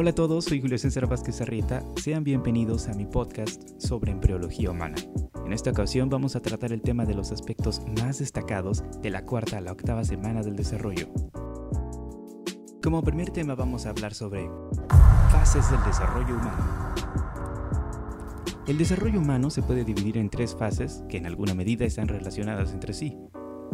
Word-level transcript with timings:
Hola 0.00 0.10
a 0.10 0.14
todos, 0.14 0.44
soy 0.44 0.60
Julio 0.60 0.78
César 0.78 1.08
Vázquez 1.08 1.40
Arrieta. 1.40 1.82
Sean 1.96 2.22
bienvenidos 2.22 2.86
a 2.86 2.94
mi 2.94 3.04
podcast 3.04 3.64
sobre 3.80 4.12
embriología 4.12 4.70
humana. 4.70 4.94
En 5.44 5.52
esta 5.52 5.72
ocasión 5.72 6.08
vamos 6.08 6.36
a 6.36 6.40
tratar 6.40 6.72
el 6.72 6.82
tema 6.82 7.04
de 7.04 7.14
los 7.14 7.32
aspectos 7.32 7.82
más 8.00 8.20
destacados 8.20 8.84
de 9.02 9.10
la 9.10 9.24
cuarta 9.24 9.58
a 9.58 9.60
la 9.60 9.72
octava 9.72 10.04
semana 10.04 10.44
del 10.44 10.54
desarrollo. 10.54 11.08
Como 12.80 13.02
primer 13.02 13.30
tema 13.30 13.56
vamos 13.56 13.86
a 13.86 13.90
hablar 13.90 14.14
sobre 14.14 14.48
fases 15.32 15.68
del 15.68 15.82
desarrollo 15.82 16.36
humano. 16.36 16.94
El 18.68 18.78
desarrollo 18.78 19.18
humano 19.18 19.50
se 19.50 19.62
puede 19.62 19.82
dividir 19.82 20.16
en 20.16 20.30
tres 20.30 20.54
fases 20.54 21.02
que 21.08 21.16
en 21.16 21.26
alguna 21.26 21.54
medida 21.54 21.84
están 21.84 22.06
relacionadas 22.06 22.72
entre 22.72 22.94
sí. 22.94 23.18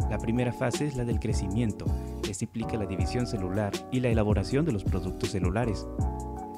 La 0.09 0.17
primera 0.17 0.51
fase 0.51 0.87
es 0.87 0.95
la 0.95 1.05
del 1.05 1.19
crecimiento. 1.19 1.85
Esto 2.27 2.45
implica 2.45 2.77
la 2.77 2.85
división 2.85 3.27
celular 3.27 3.71
y 3.91 3.99
la 3.99 4.09
elaboración 4.09 4.65
de 4.65 4.71
los 4.71 4.83
productos 4.83 5.29
celulares. 5.29 5.87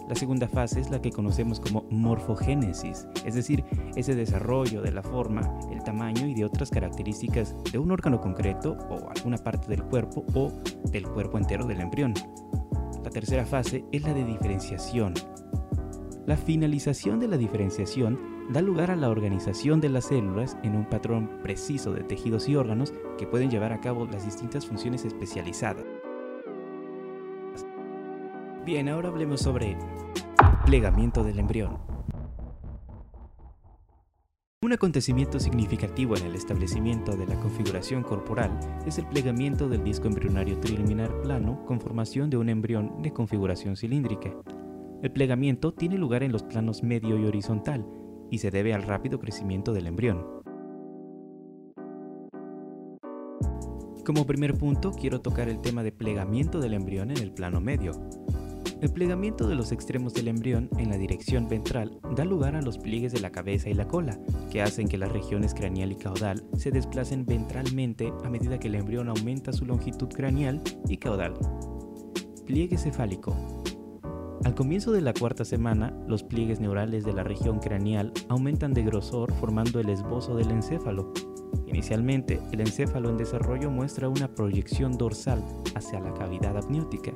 La 0.08 0.16
segunda 0.16 0.48
fase 0.48 0.80
es 0.80 0.90
la 0.90 1.02
que 1.02 1.12
conocemos 1.12 1.60
como 1.60 1.86
morfogénesis, 1.90 3.08
es 3.26 3.36
decir, 3.36 3.66
ese 3.98 4.16
desarrollo 4.16 4.82
de 4.82 4.92
la 4.92 5.04
forma, 5.04 5.42
el 5.70 5.84
tamaño 5.84 6.26
y 6.28 6.34
de 6.34 6.46
otras 6.46 6.70
características 6.70 7.56
de 7.72 7.78
un 7.78 7.92
órgano 7.92 8.22
concreto 8.22 8.78
o 8.90 9.10
alguna 9.10 9.38
parte 9.38 9.68
del 9.68 9.84
cuerpo 9.84 10.26
o 10.34 10.54
del 10.92 11.06
cuerpo 11.08 11.38
entero 11.38 11.66
del 11.66 11.82
embrión. 11.82 12.14
La 13.04 13.10
tercera 13.10 13.46
fase 13.46 13.84
es 13.92 14.04
la 14.04 14.14
de 14.14 14.24
diferenciación. 14.24 15.14
La 16.26 16.38
finalización 16.38 17.20
de 17.20 17.28
la 17.28 17.38
diferenciación 17.38 18.20
da 18.50 18.62
lugar 18.62 18.92
a 18.92 18.96
la 18.96 19.10
organización 19.10 19.82
de 19.82 19.90
las 19.90 20.06
células 20.06 20.58
en 20.64 20.76
un 20.76 20.86
patrón 20.86 21.30
preciso 21.44 21.92
de 21.92 22.04
tejidos 22.04 22.48
y 22.48 22.56
órganos 22.56 22.94
que 23.18 23.28
pueden 23.28 23.50
llevar 23.50 23.74
a 23.74 23.82
cabo 23.82 24.06
las 24.06 24.24
distintas 24.24 24.66
funciones 24.66 25.04
especializadas. 25.04 25.84
Bien, 28.68 28.90
ahora 28.90 29.08
hablemos 29.08 29.40
sobre 29.40 29.78
plegamiento 30.66 31.24
del 31.24 31.40
embrión. 31.40 31.78
Un 34.62 34.74
acontecimiento 34.74 35.40
significativo 35.40 36.18
en 36.18 36.26
el 36.26 36.36
establecimiento 36.36 37.16
de 37.16 37.28
la 37.28 37.40
configuración 37.40 38.04
corporal 38.04 38.52
es 38.86 38.98
el 38.98 39.06
plegamiento 39.06 39.70
del 39.70 39.86
disco 39.86 40.08
embrionario 40.08 40.60
triliminar 40.60 41.22
plano 41.22 41.64
con 41.66 41.80
formación 41.80 42.30
de 42.30 42.36
un 42.36 42.50
embrión 42.50 43.02
de 43.02 43.14
configuración 43.14 43.78
cilíndrica. 43.78 44.36
El 45.02 45.14
plegamiento 45.14 45.74
tiene 45.74 45.98
lugar 45.98 46.22
en 46.24 46.34
los 46.34 46.44
planos 46.44 46.84
medio 46.84 47.18
y 47.18 47.24
horizontal 47.24 47.88
y 48.30 48.40
se 48.40 48.52
debe 48.52 48.74
al 48.74 48.84
rápido 48.84 49.18
crecimiento 49.18 49.72
del 49.72 49.88
embrión. 49.88 50.26
Como 54.04 54.26
primer 54.26 54.56
punto, 54.56 54.92
quiero 54.92 55.22
tocar 55.22 55.48
el 55.48 55.62
tema 55.62 55.84
de 55.84 55.94
plegamiento 55.94 56.60
del 56.60 56.74
embrión 56.74 57.12
en 57.12 57.20
el 57.20 57.32
plano 57.32 57.62
medio. 57.62 57.94
El 58.80 58.92
plegamiento 58.92 59.48
de 59.48 59.56
los 59.56 59.72
extremos 59.72 60.14
del 60.14 60.28
embrión 60.28 60.70
en 60.78 60.92
la 60.92 60.98
dirección 60.98 61.50
ventral 61.50 62.00
da 62.16 62.24
lugar 62.24 62.56
a 62.56 62.62
los 62.62 62.78
pliegues 62.78 63.12
de 63.12 63.20
la 63.20 63.32
cabeza 63.32 63.70
y 63.70 63.74
la 63.74 63.88
cola, 63.88 64.20
que 64.52 64.62
hacen 64.62 64.88
que 64.88 65.00
las 65.00 65.12
regiones 65.12 65.56
craneal 65.56 65.92
y 65.92 65.96
caudal 65.96 66.44
se 66.56 66.70
desplacen 66.70 67.26
ventralmente 67.26 68.14
a 68.24 68.30
medida 68.30 68.60
que 68.60 68.68
el 68.68 68.76
embrión 68.76 69.10
aumenta 69.10 69.52
su 69.52 69.66
longitud 69.66 70.10
craneal 70.10 70.62
y 70.88 70.98
caudal. 70.98 71.34
Pliegue 72.46 72.78
cefálico. 72.78 73.36
Al 74.44 74.54
comienzo 74.54 74.92
de 74.92 75.02
la 75.02 75.14
cuarta 75.14 75.44
semana, 75.44 75.92
los 76.08 76.22
pliegues 76.22 76.60
neurales 76.60 77.04
de 77.04 77.14
la 77.14 77.24
región 77.24 77.60
craneal 77.60 78.14
aumentan 78.30 78.76
de 78.76 78.84
grosor 78.84 79.34
formando 79.34 79.80
el 79.80 79.90
esbozo 79.90 80.36
del 80.36 80.52
encéfalo. 80.52 81.12
Inicialmente, 81.66 82.40
el 82.52 82.62
encéfalo 82.62 83.10
en 83.10 83.18
desarrollo 83.18 83.72
muestra 83.72 84.08
una 84.08 84.36
proyección 84.36 85.00
dorsal 85.00 85.44
hacia 85.74 86.00
la 86.00 86.14
cavidad 86.14 86.56
amniótica. 86.56 87.12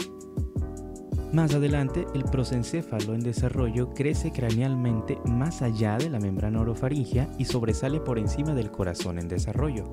Más 1.34 1.56
adelante, 1.56 2.06
el 2.14 2.26
prosencéfalo 2.26 3.14
en 3.14 3.22
desarrollo 3.22 3.94
crece 3.94 4.34
cranealmente 4.34 5.18
más 5.26 5.62
allá 5.62 5.98
de 5.98 6.10
la 6.10 6.20
membrana 6.20 6.60
orofaringia 6.60 7.30
y 7.38 7.46
sobresale 7.46 8.02
por 8.02 8.20
encima 8.20 8.54
del 8.54 8.70
corazón 8.70 9.18
en 9.18 9.30
desarrollo. 9.30 9.86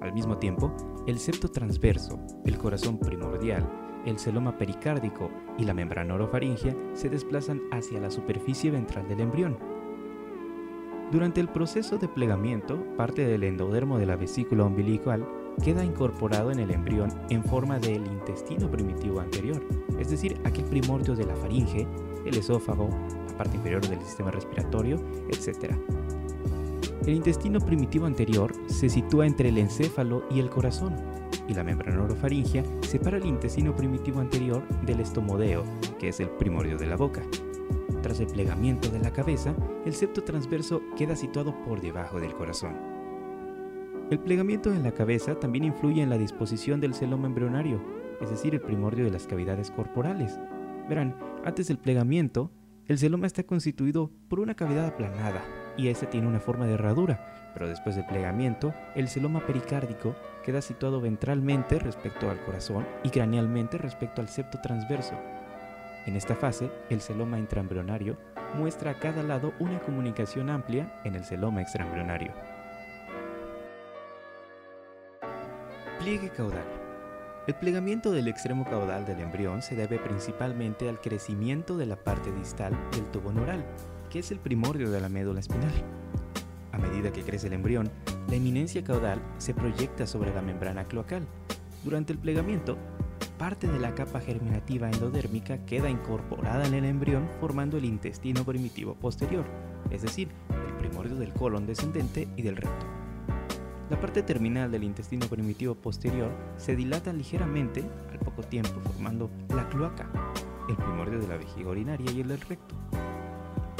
Al 0.00 0.14
mismo 0.14 0.38
tiempo, 0.38 0.74
el 1.06 1.18
septo 1.18 1.50
transverso, 1.50 2.18
el 2.46 2.56
corazón 2.56 2.98
primordial, 2.98 3.68
el 4.06 4.18
celoma 4.18 4.56
pericárdico 4.56 5.30
y 5.58 5.64
la 5.64 5.74
membrana 5.74 6.14
orofaringia 6.14 6.74
se 6.94 7.10
desplazan 7.10 7.60
hacia 7.70 8.00
la 8.00 8.10
superficie 8.10 8.70
ventral 8.70 9.06
del 9.06 9.20
embrión. 9.20 9.58
Durante 11.12 11.42
el 11.42 11.48
proceso 11.48 11.98
de 11.98 12.08
plegamiento, 12.08 12.82
parte 12.96 13.26
del 13.26 13.44
endodermo 13.44 13.98
de 13.98 14.06
la 14.06 14.16
vesícula 14.16 14.64
umbilical 14.64 15.26
queda 15.62 15.84
incorporado 15.84 16.50
en 16.50 16.58
el 16.58 16.70
embrión 16.70 17.10
en 17.30 17.44
forma 17.44 17.78
del 17.78 18.06
intestino 18.06 18.70
primitivo 18.70 19.20
anterior, 19.20 19.62
es 19.98 20.10
decir, 20.10 20.40
aquel 20.44 20.64
primordio 20.64 21.14
de 21.14 21.24
la 21.24 21.36
faringe, 21.36 21.86
el 22.24 22.36
esófago, 22.36 22.88
la 23.28 23.36
parte 23.36 23.56
inferior 23.56 23.86
del 23.86 24.00
sistema 24.00 24.30
respiratorio, 24.30 24.96
etc. 25.28 25.74
El 27.06 27.14
intestino 27.14 27.60
primitivo 27.60 28.06
anterior 28.06 28.52
se 28.66 28.88
sitúa 28.88 29.26
entre 29.26 29.50
el 29.50 29.58
encéfalo 29.58 30.24
y 30.30 30.40
el 30.40 30.50
corazón, 30.50 30.94
y 31.46 31.54
la 31.54 31.64
membrana 31.64 32.02
orofaringia 32.02 32.64
separa 32.80 33.18
el 33.18 33.26
intestino 33.26 33.76
primitivo 33.76 34.20
anterior 34.20 34.66
del 34.86 35.00
estomodeo, 35.00 35.64
que 35.98 36.08
es 36.08 36.20
el 36.20 36.30
primordio 36.30 36.78
de 36.78 36.86
la 36.86 36.96
boca. 36.96 37.22
Tras 38.02 38.20
el 38.20 38.26
plegamiento 38.26 38.88
de 38.88 39.00
la 39.00 39.12
cabeza, 39.12 39.54
el 39.84 39.94
septo 39.94 40.22
transverso 40.22 40.80
queda 40.96 41.16
situado 41.16 41.54
por 41.64 41.80
debajo 41.80 42.20
del 42.20 42.34
corazón. 42.34 42.93
El 44.10 44.18
plegamiento 44.18 44.70
en 44.70 44.82
la 44.82 44.92
cabeza 44.92 45.34
también 45.40 45.64
influye 45.64 46.02
en 46.02 46.10
la 46.10 46.18
disposición 46.18 46.78
del 46.78 46.94
celoma 46.94 47.26
embrionario, 47.26 47.82
es 48.20 48.28
decir, 48.28 48.54
el 48.54 48.60
primordio 48.60 49.02
de 49.04 49.10
las 49.10 49.26
cavidades 49.26 49.70
corporales. 49.70 50.38
Verán, 50.90 51.16
antes 51.42 51.68
del 51.68 51.78
plegamiento, 51.78 52.50
el 52.86 52.98
celoma 52.98 53.26
está 53.26 53.44
constituido 53.44 54.10
por 54.28 54.40
una 54.40 54.54
cavidad 54.54 54.86
aplanada 54.86 55.42
y 55.78 55.88
esta 55.88 56.10
tiene 56.10 56.28
una 56.28 56.38
forma 56.38 56.66
de 56.66 56.74
herradura, 56.74 57.50
pero 57.54 57.66
después 57.66 57.96
del 57.96 58.04
plegamiento, 58.04 58.74
el 58.94 59.08
celoma 59.08 59.46
pericárdico 59.46 60.14
queda 60.44 60.60
situado 60.60 61.00
ventralmente 61.00 61.78
respecto 61.78 62.28
al 62.28 62.44
corazón 62.44 62.86
y 63.04 63.08
cranealmente 63.08 63.78
respecto 63.78 64.20
al 64.20 64.28
septo 64.28 64.60
transverso. 64.60 65.14
En 66.04 66.14
esta 66.14 66.36
fase, 66.36 66.70
el 66.90 67.00
celoma 67.00 67.38
intraembrionario 67.38 68.18
muestra 68.58 68.90
a 68.90 68.98
cada 68.98 69.22
lado 69.22 69.54
una 69.60 69.80
comunicación 69.80 70.50
amplia 70.50 71.00
en 71.04 71.14
el 71.14 71.24
celoma 71.24 71.62
extraembrionario. 71.62 72.53
Pliegue 76.04 76.28
caudal. 76.28 76.66
El 77.46 77.54
plegamiento 77.54 78.10
del 78.10 78.28
extremo 78.28 78.66
caudal 78.66 79.06
del 79.06 79.20
embrión 79.20 79.62
se 79.62 79.74
debe 79.74 79.98
principalmente 79.98 80.86
al 80.90 81.00
crecimiento 81.00 81.78
de 81.78 81.86
la 81.86 81.96
parte 81.96 82.30
distal 82.30 82.78
del 82.92 83.06
tubo 83.06 83.32
neural, 83.32 83.64
que 84.10 84.18
es 84.18 84.30
el 84.30 84.38
primordio 84.38 84.90
de 84.90 85.00
la 85.00 85.08
médula 85.08 85.40
espinal. 85.40 85.72
A 86.72 86.76
medida 86.76 87.10
que 87.10 87.22
crece 87.22 87.46
el 87.46 87.54
embrión, 87.54 87.90
la 88.28 88.34
eminencia 88.34 88.84
caudal 88.84 89.18
se 89.38 89.54
proyecta 89.54 90.06
sobre 90.06 90.34
la 90.34 90.42
membrana 90.42 90.84
cloacal. 90.84 91.26
Durante 91.84 92.12
el 92.12 92.18
plegamiento, 92.18 92.76
parte 93.38 93.66
de 93.66 93.78
la 93.78 93.94
capa 93.94 94.20
germinativa 94.20 94.90
endodérmica 94.90 95.64
queda 95.64 95.88
incorporada 95.88 96.66
en 96.66 96.74
el 96.74 96.84
embrión 96.84 97.30
formando 97.40 97.78
el 97.78 97.86
intestino 97.86 98.44
primitivo 98.44 98.94
posterior, 98.94 99.46
es 99.90 100.02
decir, 100.02 100.28
el 100.68 100.74
primordio 100.74 101.16
del 101.16 101.32
colon 101.32 101.66
descendente 101.66 102.28
y 102.36 102.42
del 102.42 102.56
recto. 102.56 102.93
La 103.94 104.00
parte 104.00 104.24
terminal 104.24 104.72
del 104.72 104.82
intestino 104.82 105.28
primitivo 105.28 105.76
posterior 105.76 106.32
se 106.56 106.74
dilata 106.74 107.12
ligeramente 107.12 107.84
al 108.10 108.18
poco 108.18 108.42
tiempo 108.42 108.80
formando 108.82 109.30
la 109.54 109.68
cloaca, 109.68 110.10
el 110.68 110.74
primordio 110.74 111.20
de 111.20 111.28
la 111.28 111.36
vejiga 111.36 111.70
urinaria 111.70 112.10
y 112.10 112.20
el 112.20 112.26
del 112.26 112.40
recto. 112.40 112.74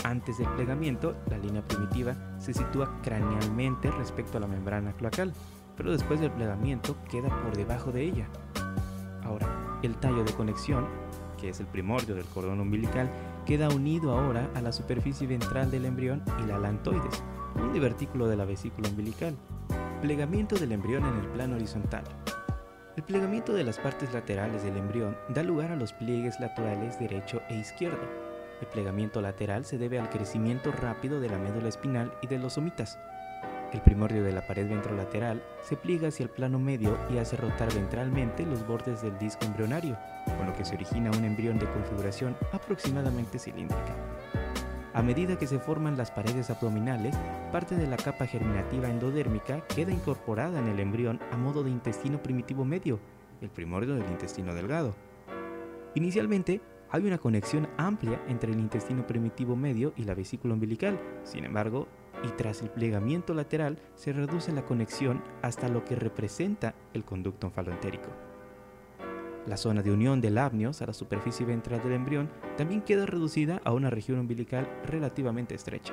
Antes 0.05 0.39
del 0.39 0.47
plegamiento, 0.51 1.17
la 1.29 1.37
línea 1.37 1.65
primitiva 1.65 2.15
se 2.39 2.55
sitúa 2.55 3.01
cranealmente 3.03 3.91
respecto 3.91 4.39
a 4.39 4.41
la 4.41 4.47
membrana 4.47 4.93
cloacal, 4.93 5.33
pero 5.77 5.91
después 5.91 6.21
del 6.21 6.31
plegamiento 6.31 6.97
queda 7.11 7.29
por 7.43 7.57
debajo 7.57 7.91
de 7.91 8.05
ella. 8.05 8.29
Ahora, 9.25 9.81
el 9.83 9.97
tallo 9.97 10.23
de 10.23 10.33
conexión, 10.33 10.87
que 11.41 11.49
es 11.49 11.59
el 11.59 11.67
primordio 11.67 12.15
del 12.15 12.27
cordón 12.27 12.61
umbilical, 12.61 13.11
queda 13.47 13.69
unido 13.69 14.17
ahora 14.17 14.49
a 14.55 14.63
la 14.63 14.71
superficie 14.71 15.27
ventral 15.27 15.73
del 15.73 15.87
embrión 15.87 16.23
y 16.41 16.47
la 16.47 16.55
alantoides, 16.55 17.25
un 17.57 17.73
divertículo 17.73 18.29
de 18.29 18.37
la 18.37 18.45
vesícula 18.45 18.89
umbilical, 18.89 19.35
Plegamiento 20.05 20.57
del 20.57 20.73
embrión 20.73 21.03
en 21.07 21.19
el 21.19 21.27
plano 21.29 21.57
horizontal. 21.57 22.05
El 22.95 23.05
plegamiento 23.05 23.55
de 23.55 23.65
las 23.65 23.79
partes 23.79 24.13
laterales 24.13 24.63
del 24.63 24.77
embrión 24.77 25.17
da 25.31 25.43
lugar 25.43 25.73
a 25.73 25.77
los 25.77 25.95
pliegues 25.95 26.39
laterales 26.41 27.01
derecho 27.01 27.41
e 27.49 27.55
izquierdo. 27.55 28.07
El 28.61 28.67
plegamiento 28.67 29.23
lateral 29.23 29.65
se 29.65 29.79
debe 29.79 29.99
al 29.99 30.11
crecimiento 30.11 30.73
rápido 30.73 31.21
de 31.23 31.31
la 31.31 31.39
médula 31.39 31.71
espinal 31.71 32.13
y 32.21 32.27
de 32.27 32.39
los 32.39 32.53
somitas. 32.53 32.99
El 33.73 33.81
primordio 33.81 34.23
de 34.23 34.33
la 34.33 34.47
pared 34.47 34.69
ventrolateral 34.69 35.43
se 35.63 35.75
pliega 35.75 36.09
hacia 36.09 36.25
el 36.25 36.31
plano 36.31 36.59
medio 36.59 36.99
y 37.09 37.17
hace 37.17 37.39
rotar 37.39 37.73
ventralmente 37.73 38.45
los 38.45 38.67
bordes 38.67 39.01
del 39.01 39.19
disco 39.19 39.47
embrionario, 39.47 39.97
con 40.37 40.45
lo 40.45 40.53
que 40.55 40.67
se 40.67 40.75
origina 40.75 41.13
un 41.13 41.25
embrión 41.25 41.59
de 41.59 41.65
configuración 41.73 42.37
aproximadamente 42.53 43.39
cilíndrica. 43.39 43.97
A 44.95 45.03
medida 45.03 45.37
que 45.37 45.49
se 45.49 45.59
forman 45.59 45.97
las 45.97 46.13
paredes 46.13 46.51
abdominales, 46.51 47.17
parte 47.51 47.75
de 47.75 47.89
la 47.89 47.97
capa 47.97 48.29
germinativa 48.29 48.89
endodérmica 48.89 49.67
queda 49.67 49.91
incorporada 49.91 50.61
en 50.61 50.69
el 50.69 50.79
embrión 50.79 51.19
a 51.33 51.37
modo 51.37 51.65
de 51.65 51.71
intestino 51.71 52.23
primitivo 52.23 52.65
medio, 52.65 53.01
el 53.41 53.51
primordio 53.51 53.97
del 53.97 54.09
intestino 54.09 54.55
delgado. 54.55 54.95
Inicialmente, 55.97 56.61
hay 56.91 57.09
una 57.09 57.19
conexión 57.19 57.69
amplia 57.77 58.23
entre 58.29 58.53
el 58.53 58.61
intestino 58.61 59.05
primitivo 59.05 59.57
medio 59.57 59.93
y 59.97 60.05
la 60.05 60.15
vesícula 60.15 60.55
umbilical. 60.55 61.01
Sin 61.25 61.45
embargo, 61.45 61.89
y 62.23 62.29
tras 62.29 62.63
el 62.63 62.71
plegamiento 62.71 63.35
lateral 63.35 63.79
se 63.97 64.13
reduce 64.13 64.53
la 64.53 64.65
conexión 64.65 65.25
hasta 65.43 65.69
lo 65.69 65.85
que 65.85 65.97
representa 65.97 66.73
el 66.93 67.05
conducto 67.05 67.49
onfaloentérico. 67.49 68.34
La 69.47 69.59
zona 69.59 69.83
de 69.83 69.93
unión 69.93 70.23
del 70.23 70.39
amnios 70.39 70.81
a 70.81 70.87
la 70.87 70.95
superficie 70.95 71.45
ventral 71.45 71.83
del 71.83 71.93
embrión 71.93 72.31
también 72.57 72.81
queda 72.81 73.05
reducida 73.05 73.61
a 73.65 73.73
una 73.73 73.91
región 73.91 74.19
umbilical 74.19 74.67
relativamente 74.87 75.55
estrecha. 75.55 75.93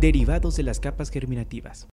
Derivados 0.00 0.56
de 0.56 0.62
las 0.62 0.78
capas 0.78 1.10
germinativas. 1.10 1.88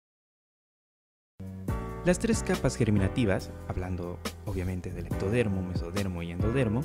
Las 2.05 2.19
tres 2.19 2.43
capas 2.43 2.77
germinativas, 2.77 3.51
hablando 3.69 4.19
obviamente 4.45 4.91
del 4.91 5.07
ectodermo, 5.07 5.63
mesodermo 5.63 6.23
y 6.23 6.33
endodermo, 6.33 6.83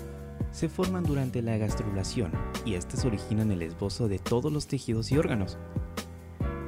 se 0.51 0.69
forman 0.69 1.03
durante 1.03 1.42
la 1.42 1.57
gastrulación 1.57 2.31
y 2.65 2.75
estas 2.75 3.03
originan 3.06 3.51
el 3.51 3.62
esbozo 3.62 4.07
de 4.07 4.19
todos 4.19 4.51
los 4.51 4.68
tejidos 4.68 5.12
y 5.12 5.18
órganos. 5.18 5.57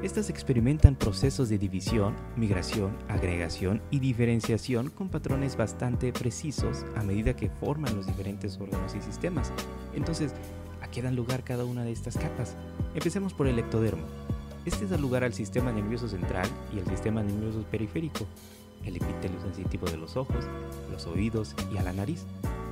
Estas 0.04 0.30
experimentan 0.30 0.96
procesos 0.96 1.50
de 1.50 1.58
división, 1.58 2.16
migración, 2.36 2.96
agregación 3.08 3.82
y 3.90 3.98
diferenciación 3.98 4.92
con 4.92 5.10
patrones 5.10 5.58
bastante 5.58 6.14
precisos 6.14 6.86
a 6.96 7.02
medida 7.02 7.36
que 7.36 7.50
forman 7.50 7.96
los 7.96 8.06
diferentes 8.06 8.60
órganos 8.60 8.94
y 8.94 9.02
sistemas. 9.02 9.52
Entonces, 9.96 10.34
¿a 10.84 10.88
qué 10.92 11.02
dan 11.02 11.16
lugar 11.16 11.44
cada 11.44 11.66
una 11.66 11.84
de 11.84 11.92
estas 11.92 12.16
capas? 12.16 12.56
Empecemos 12.94 13.34
por 13.34 13.48
el 13.48 13.58
ectodermo. 13.58 14.04
Este 14.66 14.86
da 14.86 14.98
lugar 14.98 15.24
al 15.24 15.34
sistema 15.34 15.72
nervioso 15.72 16.08
central 16.08 16.48
y 16.76 16.80
al 16.80 16.86
sistema 16.86 17.24
nervioso 17.24 17.64
periférico, 17.64 18.28
el 18.86 18.98
epitelio 18.98 19.42
sensitivo 19.42 19.88
de 19.88 19.98
los 19.98 20.16
ojos, 20.16 20.46
los 20.92 21.08
oídos 21.08 21.56
y 21.74 21.78
a 21.78 21.84
la 21.84 21.94
nariz, 21.94 22.24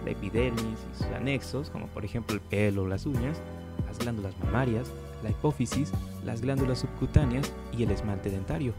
la 0.03 0.11
epidermis 0.11 0.61
y 0.61 0.97
sus 0.97 1.07
anexos, 1.07 1.71
como 1.71 1.87
por 1.87 2.05
ejemplo 2.05 2.35
el 2.35 2.41
pelo 2.41 2.83
o 2.83 2.87
las 2.87 3.07
uñas, 3.07 3.41
las 3.87 3.97
glándulas 3.97 4.37
mamarias, 4.43 4.91
la 5.23 5.29
hipófisis, 5.29 5.91
las 6.23 6.41
glándulas 6.41 6.79
subcutáneas 6.79 7.51
y 7.71 7.83
el 7.83 7.91
esmalte 7.91 8.29
dentario, 8.29 8.73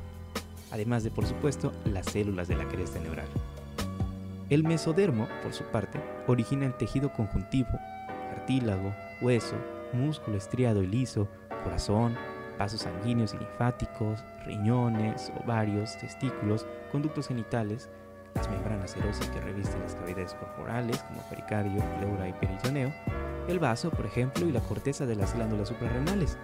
además 0.71 1.05
de 1.05 1.11
por 1.11 1.27
supuesto 1.27 1.73
las 1.85 2.07
células 2.07 2.49
de 2.49 2.57
la 2.57 2.69
cresta 2.69 2.99
neural. 3.01 3.29
El 4.49 4.63
mesodermo, 4.63 5.27
por 5.43 5.53
su 5.53 5.65
parte, 5.65 6.01
origina 6.27 6.67
el 6.67 6.77
tejido 6.77 7.13
conjuntivo, 7.13 7.69
cartílago, 8.31 8.95
hueso, 9.21 9.57
músculo 9.93 10.37
estriado 10.37 10.83
y 10.83 10.87
liso, 10.87 11.29
corazón, 11.65 12.17
vasos 12.59 12.83
sanguíneos 12.83 13.35
y 13.35 13.39
linfáticos, 13.39 14.25
riñones, 14.45 15.33
ovarios, 15.43 15.99
testículos, 15.99 16.67
conductos 16.93 17.29
genitales, 17.29 17.89
las 18.35 18.49
membranas 18.51 18.93
serosas 18.93 19.29
que 19.31 19.41
revisten 19.41 19.81
las 19.81 19.95
cavidades 19.95 20.35
corporales 20.35 21.03
como 21.03 21.23
pericardio, 21.29 21.83
pleura 21.99 22.29
y 22.29 22.33
peritoneo, 22.35 22.93
el 23.49 23.59
vaso, 23.59 23.91
por 23.91 24.07
ejemplo, 24.07 24.47
y 24.47 24.53
la 24.53 24.61
corteza 24.61 25.07
de 25.07 25.17
las 25.17 25.35
glándulas 25.35 25.69
suprarrenales. 25.69 26.39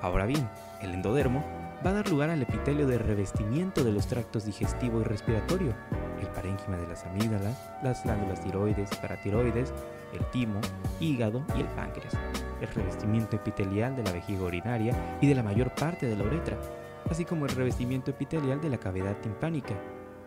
Ahora 0.00 0.26
bien, 0.26 0.48
el 0.80 0.94
endodermo 0.94 1.44
va 1.84 1.90
a 1.90 1.94
dar 1.94 2.08
lugar 2.08 2.30
al 2.30 2.42
epitelio 2.42 2.86
de 2.86 2.98
revestimiento 2.98 3.84
de 3.84 3.92
los 3.92 4.06
tractos 4.06 4.44
digestivo 4.44 5.00
y 5.00 5.04
respiratorio, 5.04 5.74
el 6.20 6.28
parénquima 6.28 6.76
de 6.76 6.86
las 6.86 7.04
amígdalas, 7.04 7.58
las 7.82 8.04
glándulas 8.04 8.40
tiroides 8.42 8.90
paratiroides, 8.96 9.72
el 10.12 10.24
timo, 10.30 10.60
hígado 11.00 11.44
y 11.56 11.60
el 11.60 11.66
páncreas, 11.68 12.14
el 12.60 12.68
revestimiento 12.68 13.36
epitelial 13.36 13.96
de 13.96 14.04
la 14.04 14.12
vejiga 14.12 14.42
urinaria 14.42 15.18
y 15.20 15.26
de 15.26 15.34
la 15.34 15.42
mayor 15.42 15.74
parte 15.74 16.06
de 16.06 16.16
la 16.16 16.24
uretra, 16.24 16.56
así 17.10 17.24
como 17.24 17.46
el 17.46 17.54
revestimiento 17.54 18.10
epitelial 18.10 18.60
de 18.60 18.70
la 18.70 18.78
cavidad 18.78 19.16
timpánica, 19.20 19.74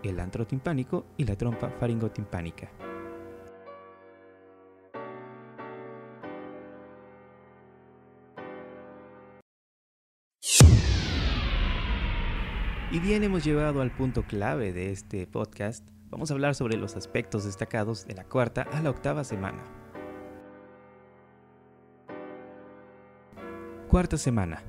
el 0.03 0.19
antro 0.19 0.45
timpánico 0.45 1.05
y 1.17 1.23
la 1.25 1.35
trompa 1.35 1.69
faringotimpánica. 1.69 2.69
Y 12.95 13.01
bien 13.01 13.25
hemos 13.25 13.43
llegado 13.43 13.81
al 13.81 13.91
punto 13.91 14.23
clave 14.23 14.71
de 14.71 14.89
este 14.89 15.27
podcast. 15.27 15.85
Vamos 16.09 16.31
a 16.31 16.33
hablar 16.33 16.55
sobre 16.55 16.77
los 16.77 16.95
aspectos 16.95 17.43
destacados 17.43 18.07
de 18.07 18.13
la 18.13 18.23
cuarta 18.23 18.61
a 18.71 18.81
la 18.81 18.89
octava 18.89 19.25
semana. 19.25 19.61
Cuarta 23.89 24.17
semana. 24.17 24.63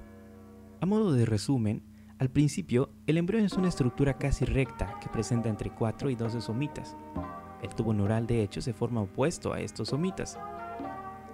A 0.81 0.87
modo 0.87 1.12
de 1.12 1.25
resumen, 1.25 1.84
al 2.19 2.28
principio, 2.28 2.90
el 3.06 3.17
embrión 3.17 3.44
es 3.44 3.52
una 3.52 3.69
estructura 3.69 4.19
casi 4.19 4.44
recta 4.44 4.99
que 5.00 5.08
presenta 5.08 5.49
entre 5.49 5.70
4 5.70 6.11
y 6.11 6.17
12 6.17 6.40
somitas. 6.40 6.96
El 7.62 7.72
tubo 7.76 7.94
neural 7.94 8.26
de 8.26 8.43
hecho 8.43 8.61
se 8.61 8.72
forma 8.72 9.02
opuesto 9.02 9.52
a 9.52 9.61
estos 9.61 9.90
somitas. 9.90 10.37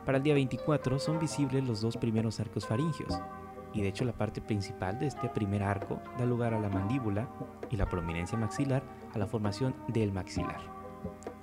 Para 0.04 0.18
el 0.18 0.24
día 0.24 0.34
24 0.34 0.98
son 0.98 1.18
visibles 1.18 1.66
los 1.66 1.80
dos 1.80 1.96
primeros 1.96 2.38
arcos 2.38 2.66
faringios, 2.66 3.18
y 3.72 3.82
de 3.82 3.88
hecho 3.88 4.04
la 4.04 4.12
parte 4.12 4.40
principal 4.40 4.98
de 4.98 5.06
este 5.06 5.28
primer 5.28 5.62
arco 5.62 6.00
da 6.18 6.24
lugar 6.24 6.54
a 6.54 6.60
la 6.60 6.68
mandíbula 6.68 7.28
y 7.70 7.76
la 7.76 7.88
prominencia 7.88 8.38
maxilar 8.38 8.82
a 9.14 9.18
la 9.18 9.26
formación 9.26 9.74
del 9.88 10.12
maxilar. 10.12 10.60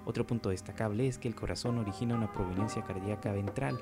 Otro 0.05 0.25
punto 0.25 0.49
destacable 0.49 1.07
es 1.07 1.17
que 1.17 1.27
el 1.27 1.35
corazón 1.35 1.77
origina 1.77 2.15
una 2.15 2.31
prominencia 2.31 2.83
cardíaca 2.83 3.31
ventral. 3.31 3.79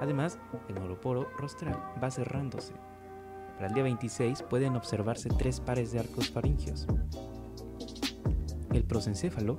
Además, 0.00 0.38
el 0.68 0.74
neuroporo 0.74 1.28
rostral 1.38 1.78
va 2.02 2.10
cerrándose, 2.10 2.74
para 3.56 3.68
el 3.68 3.74
día 3.74 3.84
26 3.84 4.42
pueden 4.42 4.76
observarse 4.76 5.30
tres 5.30 5.60
pares 5.60 5.90
de 5.90 5.98
arcos 5.98 6.30
faringios. 6.30 6.86
El 8.70 8.84
prosencéfalo 8.84 9.58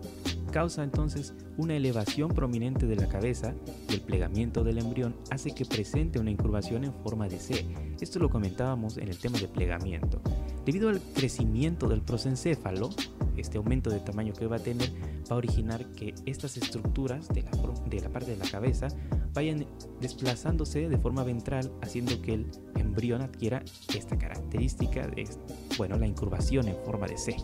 causa 0.58 0.84
entonces 0.84 1.36
una 1.58 1.76
elevación 1.76 2.30
prominente 2.30 2.88
de 2.88 2.96
la 2.96 3.08
cabeza 3.08 3.54
y 3.88 3.94
el 3.94 4.02
plegamiento 4.02 4.64
del 4.64 4.80
embrión 4.80 5.16
hace 5.30 5.54
que 5.54 5.66
presente 5.66 6.18
una 6.18 6.32
incurvación 6.32 6.84
en 6.84 6.96
forma 6.96 7.28
de 7.28 7.38
C. 7.38 7.64
Esto 8.02 8.18
lo 8.18 8.32
comentábamos 8.32 8.98
en 8.98 9.08
el 9.08 9.20
tema 9.20 9.38
de 9.38 9.48
plegamiento. 9.48 10.20
Debido 10.66 10.90
al 10.90 11.00
crecimiento 11.14 11.88
del 11.88 12.02
prosencéfalo, 12.02 12.90
este 13.38 13.60
aumento 13.60 13.92
de 13.92 14.00
tamaño 14.00 14.34
que 14.34 14.48
va 14.48 14.56
a 14.56 14.60
tener 14.60 14.90
va 15.30 15.36
a 15.36 15.38
originar 15.38 15.86
que 15.92 16.16
estas 16.26 16.58
estructuras 16.58 17.28
de 17.28 17.44
la, 17.44 18.10
parte 18.10 18.32
de 18.32 18.38
la 18.38 18.50
cabeza 18.50 18.88
vayan 19.36 19.68
desplazándose 20.02 20.90
de 20.90 20.98
forma 20.98 21.24
ventral, 21.24 21.72
haciendo 21.84 22.20
que 22.20 22.34
el 22.34 22.48
embrión 22.74 23.22
adquiera 23.22 23.62
esta 23.96 24.18
característica 24.18 25.06
de 25.06 25.30
bueno, 25.78 26.00
la 26.00 26.08
incurvación 26.08 26.68
en 26.68 26.78
forma 26.84 27.06
de 27.06 27.20
C. 27.20 27.36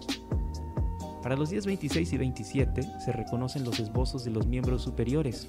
Para 1.24 1.38
los 1.38 1.50
días 1.50 1.66
26 1.66 2.12
y 2.12 2.18
27 2.18 2.81
se 3.00 3.12
reconocen 3.13 3.63
los 3.63 3.80
esbozos 3.80 4.25
de 4.25 4.32
los 4.32 4.46
miembros 4.46 4.82
superiores. 4.82 5.48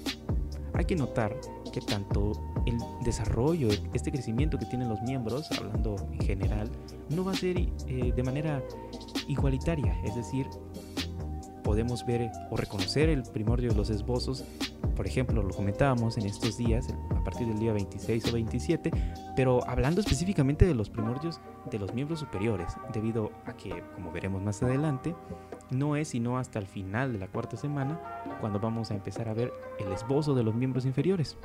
Hay 0.73 0.85
que 0.85 0.95
notar 0.95 1.35
que 1.73 1.81
tanto 1.81 2.31
el 2.65 2.77
desarrollo, 3.03 3.67
este 3.93 4.09
crecimiento 4.09 4.57
que 4.57 4.65
tienen 4.65 4.87
los 4.87 5.01
miembros, 5.01 5.51
hablando 5.51 5.97
en 6.13 6.21
general, 6.21 6.71
no 7.09 7.25
va 7.25 7.33
a 7.33 7.35
ser 7.35 7.57
eh, 7.57 8.13
de 8.15 8.23
manera 8.23 8.63
igualitaria, 9.27 9.99
es 10.05 10.15
decir, 10.15 10.47
podemos 11.61 12.05
ver 12.05 12.31
o 12.51 12.55
reconocer 12.55 13.09
el 13.09 13.23
primordio 13.23 13.71
de 13.71 13.75
los 13.75 13.89
esbozos 13.89 14.45
por 14.95 15.05
ejemplo, 15.05 15.43
lo 15.43 15.53
comentábamos 15.53 16.17
en 16.17 16.25
estos 16.25 16.57
días, 16.57 16.87
a 17.09 17.23
partir 17.23 17.47
del 17.47 17.59
día 17.59 17.73
26 17.73 18.29
o 18.29 18.33
27, 18.33 18.91
pero 19.35 19.67
hablando 19.67 19.99
específicamente 19.99 20.65
de 20.65 20.73
los 20.73 20.89
primordios 20.89 21.41
de 21.69 21.79
los 21.79 21.93
miembros 21.93 22.21
superiores, 22.21 22.73
debido 22.93 23.31
a 23.45 23.53
que, 23.53 23.83
como 23.93 24.11
veremos 24.11 24.41
más 24.41 24.63
adelante, 24.63 25.13
no 25.69 25.95
es 25.95 26.09
sino 26.09 26.37
hasta 26.37 26.59
el 26.59 26.67
final 26.67 27.13
de 27.13 27.19
la 27.19 27.27
cuarta 27.27 27.57
semana 27.57 27.99
cuando 28.39 28.59
vamos 28.59 28.91
a 28.91 28.95
empezar 28.95 29.27
a 29.29 29.33
ver 29.33 29.53
el 29.79 29.91
esbozo 29.91 30.35
de 30.35 30.43
los 30.43 30.55
miembros 30.55 30.85
inferiores. 30.85 31.37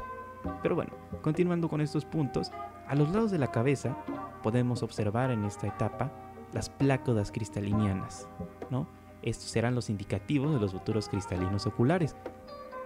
Pero 0.63 0.75
bueno, 0.75 0.93
continuando 1.23 1.69
con 1.69 1.81
estos 1.81 2.05
puntos, 2.05 2.51
a 2.87 2.95
los 2.95 3.11
lados 3.11 3.31
de 3.31 3.39
la 3.39 3.51
cabeza 3.51 3.97
podemos 4.43 4.83
observar 4.83 5.31
en 5.31 5.45
esta 5.45 5.67
etapa 5.67 6.11
las 6.53 6.69
plácodas 6.69 7.31
cristalinianas, 7.31 8.29
¿no? 8.71 8.89
Estos 9.23 9.51
serán 9.51 9.75
los 9.75 9.91
indicativos 9.91 10.53
de 10.53 10.61
los 10.61 10.73
futuros 10.73 11.09
cristalinos 11.09 11.67
oculares, 11.67 12.17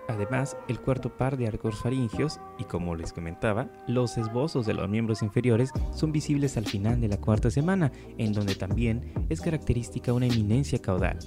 Además, 0.09 0.57
el 0.69 0.81
cuarto 0.81 1.17
par 1.17 1.37
de 1.37 1.47
arcos 1.47 1.81
faringios 1.81 2.39
y 2.59 2.65
como 2.65 2.95
les 2.95 3.13
comentaba, 3.13 3.71
los 3.87 4.19
esbozos 4.19 4.67
de 4.67 4.75
los 4.75 4.89
miembros 4.89 5.23
inferiores 5.23 5.71
son 5.95 6.13
visibles 6.13 6.57
al 6.57 6.67
final 6.67 7.01
de 7.01 7.09
la 7.09 7.17
cuarta 7.17 7.51
semana, 7.51 7.91
en 8.19 8.33
donde 8.33 8.55
también 8.55 9.27
es 9.31 9.41
característica 9.41 10.13
una 10.13 10.27
eminencia 10.27 10.79
caudal. 10.81 11.19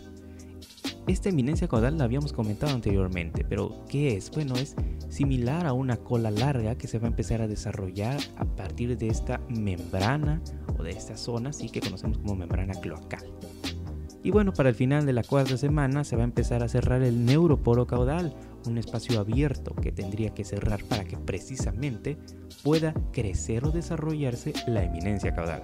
Esta 1.07 1.29
eminencia 1.29 1.69
caudal 1.69 1.97
la 1.97 2.03
habíamos 2.03 2.33
comentado 2.33 2.75
anteriormente, 2.75 3.45
pero 3.47 3.85
¿qué 3.87 4.17
es? 4.17 4.29
Bueno, 4.29 4.55
es 4.55 4.75
similar 5.07 5.65
a 5.65 5.71
una 5.71 5.95
cola 5.95 6.31
larga 6.31 6.77
que 6.77 6.87
se 6.87 6.99
va 6.99 7.05
a 7.05 7.11
empezar 7.11 7.41
a 7.41 7.47
desarrollar 7.47 8.19
a 8.35 8.43
partir 8.43 8.97
de 8.97 9.07
esta 9.07 9.39
membrana 9.47 10.41
o 10.77 10.83
de 10.83 10.91
esta 10.91 11.15
zona, 11.15 11.53
sí 11.53 11.69
que 11.69 11.79
conocemos 11.79 12.17
como 12.17 12.35
membrana 12.35 12.73
cloacal. 12.73 13.25
Y 14.27 14.29
bueno, 14.29 14.51
para 14.51 14.67
el 14.67 14.75
final 14.75 15.05
de 15.05 15.13
la 15.13 15.23
cuarta 15.23 15.55
semana 15.55 16.03
se 16.03 16.17
va 16.17 16.23
a 16.23 16.25
empezar 16.25 16.61
a 16.61 16.67
cerrar 16.67 17.01
el 17.01 17.25
neuroporo 17.25 17.87
caudal, 17.87 18.35
un 18.65 18.77
espacio 18.77 19.21
abierto 19.21 19.73
que 19.73 19.93
tendría 19.93 20.33
que 20.33 20.43
cerrar 20.43 20.83
para 20.83 21.05
que 21.05 21.15
precisamente 21.15 22.17
pueda 22.61 22.93
crecer 23.13 23.63
o 23.63 23.71
desarrollarse 23.71 24.51
la 24.67 24.83
eminencia 24.83 25.33
caudal. 25.33 25.63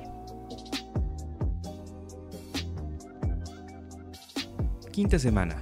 Quinta 4.93 5.19
semana. 5.19 5.61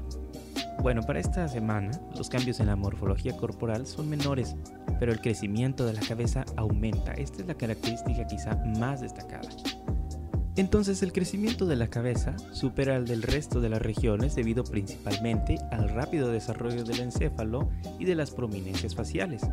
Bueno, 0.84 1.01
para 1.01 1.20
esta 1.20 1.48
semana 1.48 2.00
los 2.15 2.29
cambios 2.29 2.60
en 2.60 2.67
la 2.67 2.75
morfología 2.75 3.36
corporal 3.36 3.88
son 3.88 4.10
menores, 4.10 4.55
pero 5.00 5.12
el 5.12 5.22
crecimiento 5.22 5.88
de 5.88 5.93
la 5.93 6.01
cabeza 6.01 6.46
aumenta. 6.55 7.13
Esta 7.13 7.41
es 7.41 7.48
la 7.48 7.55
característica 7.55 8.27
quizá 8.27 8.63
más 8.77 9.01
destacada. 9.01 9.50
Entonces 10.58 11.01
el 11.01 11.13
crecimiento 11.13 11.65
de 11.65 11.77
la 11.77 11.88
cabeza 11.88 12.38
supera 12.51 12.98
al 12.98 13.05
del 13.05 13.22
resto 13.22 13.62
de 13.62 13.70
las 13.70 13.81
regiones 13.81 14.36
debido 14.36 14.63
principalmente 14.63 15.58
al 15.72 15.89
rápido 15.89 16.29
desarrollo 16.29 16.84
del 16.84 17.00
encéfalo 17.00 17.70
y 18.00 18.05
de 18.05 18.15
las 18.15 18.31
prominencias 18.31 18.93
faciales. 18.93 19.43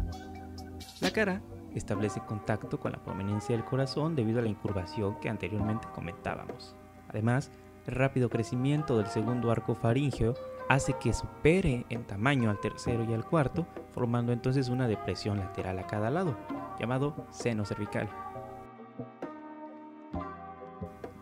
La 1.00 1.12
cara 1.12 1.40
establece 1.74 2.20
contacto 2.20 2.80
con 2.80 2.92
la 2.92 3.02
prominencia 3.02 3.54
del 3.54 3.64
corazón 3.64 4.16
debido 4.16 4.40
a 4.40 4.42
la 4.42 4.48
incurvación 4.48 5.20
que 5.20 5.28
anteriormente 5.28 5.86
comentábamos. 5.94 6.74
Además, 7.08 7.50
el 7.86 7.94
rápido 7.94 8.28
crecimiento 8.28 8.98
del 8.98 9.06
segundo 9.06 9.52
arco 9.52 9.76
faríngeo 9.76 10.34
hace 10.68 10.94
que 10.94 11.12
supere 11.12 11.86
en 11.88 12.04
tamaño 12.04 12.50
al 12.50 12.60
tercero 12.60 13.04
y 13.04 13.14
al 13.14 13.24
cuarto, 13.24 13.66
formando 13.94 14.32
entonces 14.32 14.68
una 14.68 14.88
depresión 14.88 15.38
lateral 15.38 15.78
a 15.78 15.86
cada 15.86 16.10
lado, 16.10 16.36
llamado 16.78 17.14
seno 17.30 17.64
cervical. 17.64 18.08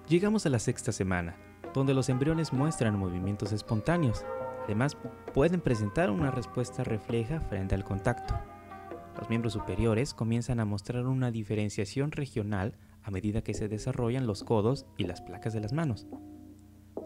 Llegamos 0.09 0.47
a 0.47 0.51
la 0.51 0.61
sexta 0.61 0.93
semana, 0.93 1.35
donde 1.75 1.93
los 1.93 2.09
embriones 2.09 2.53
muestran 2.53 2.97
movimientos 2.97 3.51
espontáneos. 3.51 4.25
Además, 4.63 4.97
pueden 5.35 5.61
presentar 5.61 6.13
una 6.13 6.31
respuesta 6.31 6.85
refleja 6.85 7.41
frente 7.41 7.75
al 7.75 7.83
contacto. 7.83 8.39
Los 9.19 9.29
miembros 9.29 9.55
superiores 9.55 10.15
comienzan 10.15 10.61
a 10.61 10.65
mostrar 10.65 11.09
una 11.09 11.33
diferenciación 11.33 12.13
regional 12.13 12.77
a 13.03 13.11
medida 13.11 13.43
que 13.43 13.53
se 13.53 13.67
desarrollan 13.67 14.29
los 14.29 14.45
codos 14.45 14.87
y 14.97 15.05
las 15.05 15.23
placas 15.23 15.53
de 15.55 15.61
las 15.61 15.73
manos. 15.73 16.07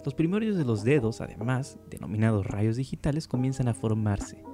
Los 0.04 0.12
primorios 0.12 0.58
de 0.58 0.66
los 0.66 0.84
dedos, 0.84 1.22
además, 1.22 1.78
denominados 1.88 2.46
rayos 2.46 2.76
digitales, 2.76 3.28
comienzan 3.28 3.68
a 3.68 3.74
formarse. 3.74 4.44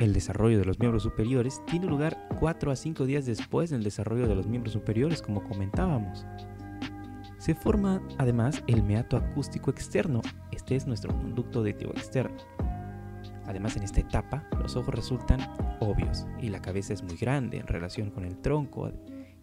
El 0.00 0.14
desarrollo 0.14 0.58
de 0.58 0.64
los 0.64 0.78
miembros 0.78 1.02
superiores 1.02 1.60
tiene 1.66 1.86
lugar 1.86 2.28
4 2.40 2.72
a 2.72 2.76
5 2.76 3.04
días 3.04 3.26
después 3.26 3.68
del 3.68 3.82
desarrollo 3.82 4.26
de 4.26 4.34
los 4.34 4.46
miembros 4.46 4.72
superiores, 4.72 5.20
como 5.20 5.44
comentábamos. 5.44 6.26
Se 7.44 7.54
forma 7.54 8.00
además 8.16 8.64
el 8.68 8.82
meato 8.82 9.18
acústico 9.18 9.70
externo, 9.70 10.22
este 10.50 10.76
es 10.76 10.86
nuestro 10.86 11.14
conducto 11.14 11.58
auditivo 11.58 11.92
externo. 11.92 12.38
Además, 13.44 13.76
en 13.76 13.82
esta 13.82 14.00
etapa, 14.00 14.48
los 14.58 14.76
ojos 14.76 14.94
resultan 14.94 15.40
obvios 15.78 16.26
y 16.40 16.48
la 16.48 16.62
cabeza 16.62 16.94
es 16.94 17.02
muy 17.02 17.18
grande 17.18 17.58
en 17.58 17.66
relación 17.66 18.08
con 18.08 18.24
el 18.24 18.38
tronco 18.38 18.90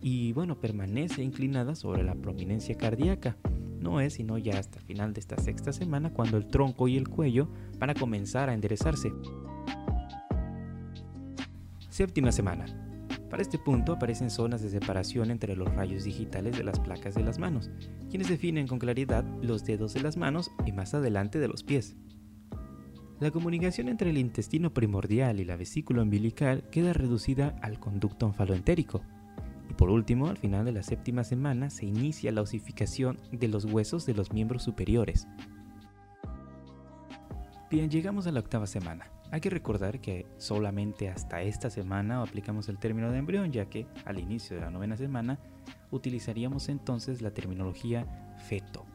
y 0.02 0.34
bueno, 0.34 0.60
permanece 0.60 1.22
inclinada 1.22 1.76
sobre 1.76 2.02
la 2.02 2.16
prominencia 2.16 2.76
cardíaca. 2.76 3.38
No 3.80 4.02
es 4.02 4.16
sino 4.16 4.40
ya 4.40 4.58
hasta 4.58 4.80
el 4.80 4.86
final 4.86 5.14
de 5.14 5.20
esta 5.20 5.38
sexta 5.38 5.72
semana 5.72 6.12
cuando 6.12 6.38
el 6.38 6.48
tronco 6.48 6.88
y 6.88 6.98
el 6.98 7.08
cuello 7.08 7.50
van 7.78 7.92
a 7.92 7.94
comenzar 7.94 8.50
a 8.50 8.56
enderezarse. 8.56 9.14
Séptima 11.88 12.32
semana. 12.32 12.66
Para 13.32 13.44
este 13.44 13.58
punto 13.58 13.94
aparecen 13.94 14.30
zonas 14.30 14.62
de 14.62 14.70
separación 14.70 15.32
entre 15.32 15.56
los 15.56 15.74
rayos 15.74 16.04
digitales 16.04 16.58
de 16.58 16.66
las 16.66 16.82
placas 16.82 17.16
de 17.16 17.24
las 17.24 17.40
manos, 17.40 17.72
quienes 18.10 18.28
definen 18.28 18.68
con 18.68 18.78
claridad 18.78 19.24
los 19.42 19.64
dedos 19.64 19.94
de 19.94 20.02
las 20.02 20.18
manos 20.18 20.52
y 20.66 20.74
más 20.74 20.94
adelante 20.94 21.40
de 21.40 21.48
los 21.48 21.64
pies. 21.64 21.96
La 23.22 23.32
comunicación 23.32 23.88
entre 23.88 24.10
el 24.10 24.18
intestino 24.18 24.74
primordial 24.74 25.40
y 25.40 25.46
la 25.46 25.56
vesícula 25.56 26.02
umbilical 26.02 26.70
queda 26.72 26.92
reducida 26.92 27.56
al 27.62 27.80
conducto 27.80 28.26
onfaloentérico. 28.26 29.02
Y 29.70 29.76
por 29.76 29.90
último, 29.92 30.28
al 30.28 30.38
final 30.38 30.66
de 30.66 30.74
la 30.74 30.84
séptima 30.84 31.24
semana 31.24 31.70
se 31.70 31.86
inicia 31.86 32.34
la 32.34 32.42
osificación 32.42 33.18
de 33.32 33.48
los 33.48 33.64
huesos 33.64 34.06
de 34.06 34.14
los 34.14 34.34
miembros 34.34 34.64
superiores. 34.64 35.26
Bien, 37.70 37.90
llegamos 37.90 38.28
a 38.28 38.34
la 38.34 38.42
octava 38.42 38.68
semana. 38.68 39.06
Hay 39.32 39.40
que 39.40 39.50
recordar 39.50 40.02
que 40.02 40.26
solamente 40.38 41.08
hasta 41.08 41.42
esta 41.42 41.70
semana 41.70 42.22
aplicamos 42.22 42.68
el 42.68 42.78
término 42.78 43.12
de 43.12 43.18
embrión, 43.18 43.52
ya 43.54 43.66
que 43.66 43.88
al 44.04 44.20
inicio 44.20 44.58
de 44.58 44.62
la 44.62 44.72
novena 44.72 44.98
semana 44.98 45.40
utilizaríamos 45.90 46.68
entonces 46.68 47.22
la 47.22 47.34
terminología 47.34 48.36
feto. 48.48 48.86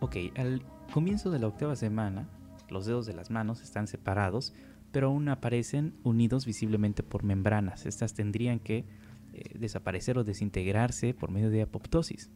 Ok, 0.00 0.16
al 0.36 0.62
comienzo 0.92 1.30
de 1.30 1.38
la 1.38 1.46
octava 1.46 1.76
semana 1.76 2.28
los 2.68 2.86
dedos 2.86 3.06
de 3.06 3.14
las 3.14 3.30
manos 3.30 3.62
están 3.62 3.86
separados, 3.86 4.54
pero 4.90 5.08
aún 5.08 5.28
aparecen 5.28 5.94
unidos 6.02 6.44
visiblemente 6.44 7.02
por 7.04 7.22
membranas. 7.22 7.86
Estas 7.86 8.14
tendrían 8.14 8.58
que 8.58 8.86
eh, 9.32 9.58
desaparecer 9.58 10.18
o 10.18 10.24
desintegrarse 10.24 11.14
por 11.14 11.30
medio 11.30 11.50
de 11.50 11.62
apoptosis. 11.62 12.30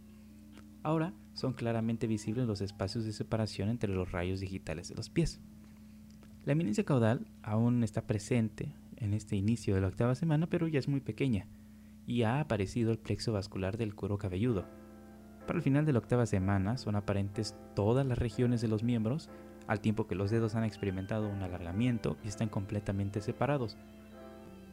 Ahora 0.82 1.14
son 1.32 1.52
claramente 1.52 2.06
visibles 2.06 2.46
los 2.46 2.60
espacios 2.60 3.04
de 3.04 3.12
separación 3.12 3.68
entre 3.68 3.92
los 3.92 4.12
rayos 4.12 4.40
digitales 4.40 4.88
de 4.88 4.94
los 4.94 5.10
pies. 5.10 5.40
La 6.44 6.52
eminencia 6.52 6.84
caudal 6.84 7.26
aún 7.42 7.84
está 7.84 8.02
presente 8.06 8.74
en 8.96 9.14
este 9.14 9.36
inicio 9.36 9.74
de 9.76 9.80
la 9.80 9.86
octava 9.86 10.16
semana, 10.16 10.48
pero 10.48 10.66
ya 10.66 10.80
es 10.80 10.88
muy 10.88 11.00
pequeña 11.00 11.46
y 12.06 12.22
ha 12.24 12.40
aparecido 12.40 12.90
el 12.90 12.98
plexo 12.98 13.32
vascular 13.32 13.76
del 13.76 13.94
cuero 13.94 14.18
cabelludo. 14.18 14.66
Para 15.46 15.58
el 15.58 15.62
final 15.62 15.86
de 15.86 15.92
la 15.92 16.00
octava 16.00 16.26
semana 16.26 16.78
son 16.78 16.96
aparentes 16.96 17.54
todas 17.74 18.04
las 18.04 18.18
regiones 18.18 18.60
de 18.60 18.68
los 18.68 18.82
miembros, 18.82 19.30
al 19.68 19.80
tiempo 19.80 20.08
que 20.08 20.16
los 20.16 20.30
dedos 20.32 20.56
han 20.56 20.64
experimentado 20.64 21.28
un 21.28 21.42
alargamiento 21.42 22.16
y 22.24 22.28
están 22.28 22.48
completamente 22.48 23.20
separados. 23.20 23.76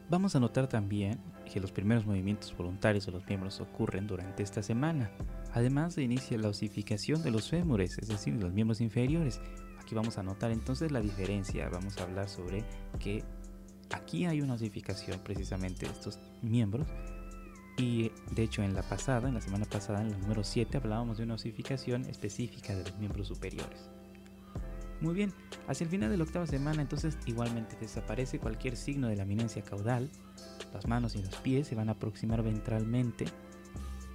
Vamos 0.08 0.34
a 0.34 0.40
notar 0.40 0.66
también 0.66 1.20
que 1.52 1.60
los 1.60 1.70
primeros 1.70 2.04
movimientos 2.04 2.56
voluntarios 2.56 3.06
de 3.06 3.12
los 3.12 3.24
miembros 3.28 3.60
ocurren 3.60 4.08
durante 4.08 4.42
esta 4.42 4.60
semana. 4.60 5.08
Además 5.52 5.94
se 5.94 6.02
inicia 6.02 6.36
la 6.36 6.48
osificación 6.48 7.22
de 7.22 7.30
los 7.30 7.48
fémures, 7.48 7.96
es 7.98 8.08
decir, 8.08 8.36
de 8.36 8.42
los 8.42 8.52
miembros 8.52 8.80
inferiores. 8.80 9.40
Aquí 9.90 9.96
vamos 9.96 10.18
a 10.18 10.22
notar 10.22 10.52
entonces 10.52 10.92
la 10.92 11.00
diferencia. 11.00 11.68
Vamos 11.68 11.98
a 11.98 12.04
hablar 12.04 12.28
sobre 12.28 12.64
que 13.00 13.24
aquí 13.92 14.24
hay 14.24 14.40
una 14.40 14.54
osificación 14.54 15.18
precisamente 15.18 15.84
de 15.84 15.90
estos 15.90 16.20
miembros. 16.42 16.86
Y 17.76 18.12
de 18.30 18.44
hecho 18.44 18.62
en 18.62 18.72
la 18.72 18.82
pasada, 18.82 19.28
en 19.28 19.34
la 19.34 19.40
semana 19.40 19.64
pasada, 19.64 20.00
en 20.00 20.12
el 20.12 20.20
número 20.20 20.44
7, 20.44 20.76
hablábamos 20.76 21.18
de 21.18 21.24
una 21.24 21.34
osificación 21.34 22.04
específica 22.04 22.72
de 22.76 22.84
los 22.84 22.96
miembros 22.98 23.26
superiores. 23.26 23.90
Muy 25.00 25.12
bien, 25.12 25.32
hacia 25.66 25.86
el 25.86 25.90
final 25.90 26.08
de 26.08 26.18
la 26.18 26.22
octava 26.22 26.46
semana 26.46 26.82
entonces 26.82 27.18
igualmente 27.26 27.76
desaparece 27.80 28.38
cualquier 28.38 28.76
signo 28.76 29.08
de 29.08 29.16
la 29.16 29.24
eminencia 29.24 29.62
caudal, 29.62 30.08
las 30.72 30.86
manos 30.86 31.16
y 31.16 31.22
los 31.22 31.34
pies 31.38 31.66
se 31.66 31.74
van 31.74 31.88
a 31.88 31.92
aproximar 31.92 32.44
ventralmente 32.44 33.24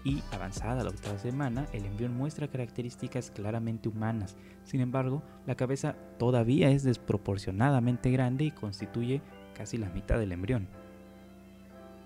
y 0.06 0.22
avanzada 0.32 0.84
la 0.84 0.92
octava 0.92 1.18
semana 1.18 1.68
el 1.74 1.84
embrión 1.84 2.16
muestra 2.16 2.48
características 2.48 3.32
claramente 3.32 3.90
humanas, 3.90 4.38
sin 4.64 4.80
embargo 4.80 5.24
la 5.46 5.56
cabeza 5.56 5.96
todavía 6.18 6.70
es 6.70 6.84
desproporcionadamente 6.84 8.12
grande 8.12 8.46
y 8.46 8.52
constituye 8.52 9.22
casi 9.58 9.78
la 9.78 9.90
mitad 9.90 10.20
del 10.20 10.32
embrión. 10.32 10.68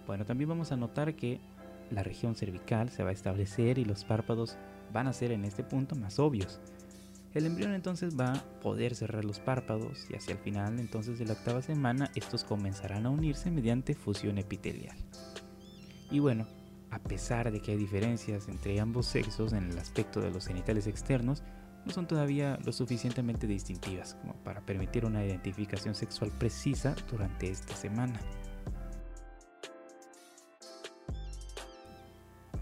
Bueno, 0.08 0.26
también 0.26 0.50
vamos 0.50 0.72
a 0.72 0.78
notar 0.78 1.14
que 1.14 1.40
la 1.92 2.02
región 2.02 2.36
cervical 2.36 2.90
se 2.90 3.04
va 3.04 3.10
a 3.10 3.14
establecer 3.14 3.78
y 3.78 3.86
los 3.86 4.06
párpados 4.06 4.58
van 4.94 5.08
a 5.08 5.14
ser 5.14 5.32
en 5.32 5.44
este 5.44 5.64
punto 5.64 5.96
más 5.96 6.20
obvios. 6.20 6.60
El 7.34 7.46
embrión 7.46 7.74
entonces 7.74 8.20
va 8.20 8.34
a 8.34 8.44
poder 8.62 8.96
cerrar 8.96 9.24
los 9.24 9.40
párpados 9.40 10.08
y 10.10 10.16
hacia 10.16 10.32
el 10.32 10.40
final 10.40 10.80
entonces 10.80 11.20
de 11.20 11.26
la 11.26 11.34
octava 11.34 11.62
semana 11.62 12.10
estos 12.16 12.44
comenzarán 12.44 13.06
a 13.06 13.12
unirse 13.12 13.52
mediante 13.52 13.94
fusión 13.94 14.38
epitelial. 14.40 14.98
Y 16.10 16.20
bueno, 16.20 16.48
a 16.92 17.00
pesar 17.00 17.52
de 17.52 17.62
que 17.62 17.72
hay 17.72 17.78
diferencias 17.78 18.48
entre 18.48 18.80
ambos 18.80 19.06
sexos 19.06 19.54
en 19.54 19.70
el 19.70 19.78
aspecto 19.78 20.22
de 20.22 20.32
los 20.32 20.48
genitales 20.48 20.88
externos, 20.88 21.44
no 21.86 21.92
son 21.92 22.08
todavía 22.08 22.58
lo 22.64 22.72
suficientemente 22.72 23.48
distintivas 23.48 24.16
como 24.16 24.34
para 24.44 24.62
permitir 24.62 25.06
una 25.06 25.26
identificación 25.26 25.96
sexual 25.96 26.32
precisa 26.38 26.96
durante 27.10 27.50
esta 27.50 27.76
semana. 27.76 28.20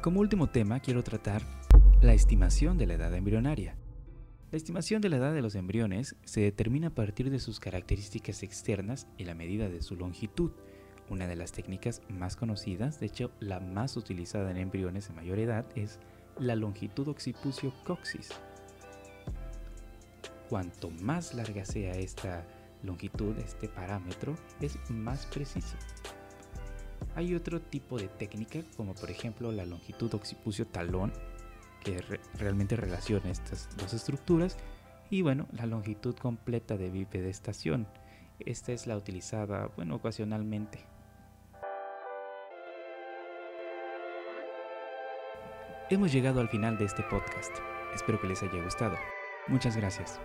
Como 0.01 0.19
último 0.19 0.47
tema 0.47 0.79
quiero 0.79 1.03
tratar 1.03 1.41
la 2.01 2.13
estimación 2.13 2.77
de 2.77 2.85
la 2.85 2.93
edad 2.93 3.13
embrionaria. 3.13 3.75
La 4.51 4.57
estimación 4.57 5.01
de 5.01 5.09
la 5.09 5.17
edad 5.17 5.33
de 5.33 5.41
los 5.41 5.55
embriones 5.55 6.15
se 6.23 6.41
determina 6.41 6.87
a 6.87 6.95
partir 6.95 7.29
de 7.29 7.39
sus 7.39 7.59
características 7.59 8.43
externas 8.43 9.07
y 9.17 9.25
la 9.25 9.33
medida 9.33 9.67
de 9.67 9.81
su 9.81 9.97
longitud, 9.97 10.51
una 11.09 11.27
de 11.27 11.35
las 11.35 11.51
técnicas 11.51 12.01
más 12.09 12.35
conocidas, 12.35 12.99
de 12.99 13.07
hecho 13.07 13.31
la 13.39 13.59
más 13.59 13.97
utilizada 13.97 14.51
en 14.51 14.57
embriones 14.57 15.07
de 15.07 15.13
mayor 15.13 15.39
edad, 15.39 15.65
es 15.75 15.99
la 16.39 16.55
longitud 16.55 17.07
occipucio-coxis. 17.07 18.29
Cuanto 20.49 20.89
más 20.89 21.33
larga 21.33 21.65
sea 21.65 21.93
esta 21.93 22.45
longitud, 22.83 23.37
este 23.39 23.67
parámetro, 23.67 24.35
es 24.61 24.77
más 24.89 25.25
preciso. 25.25 25.75
Hay 27.15 27.35
otro 27.35 27.61
tipo 27.61 27.97
de 27.97 28.07
técnica, 28.07 28.59
como 28.75 28.93
por 28.93 29.09
ejemplo 29.09 29.51
la 29.51 29.65
longitud 29.65 30.13
occipucio-talón, 30.13 31.11
que 31.83 32.01
realmente 32.37 32.75
relaciona 32.75 33.31
estas 33.31 33.69
dos 33.77 33.93
estructuras 33.93 34.57
y 35.09 35.21
bueno, 35.21 35.47
la 35.51 35.65
longitud 35.65 36.15
completa 36.15 36.77
de 36.77 36.89
bipedestación. 36.89 37.87
Esta 38.39 38.71
es 38.71 38.87
la 38.87 38.97
utilizada, 38.97 39.71
bueno, 39.75 39.95
ocasionalmente. 39.95 40.85
Hemos 45.89 46.11
llegado 46.11 46.41
al 46.41 46.49
final 46.49 46.77
de 46.77 46.83
este 46.83 47.01
podcast. 47.03 47.55
Espero 47.95 48.19
que 48.19 48.27
les 48.27 48.43
haya 48.43 48.61
gustado. 48.61 48.97
Muchas 49.47 49.77
gracias. 49.77 50.19